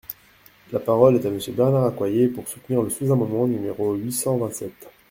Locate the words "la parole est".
0.71-1.29